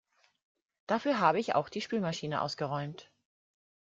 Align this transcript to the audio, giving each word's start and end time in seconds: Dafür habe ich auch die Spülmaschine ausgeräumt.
Dafür 0.87 1.19
habe 1.19 1.39
ich 1.39 1.53
auch 1.53 1.69
die 1.69 1.79
Spülmaschine 1.81 2.41
ausgeräumt. 2.41 3.11